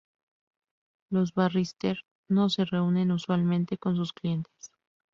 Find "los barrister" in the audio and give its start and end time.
1.11-1.99